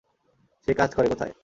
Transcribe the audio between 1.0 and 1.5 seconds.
কোথায়?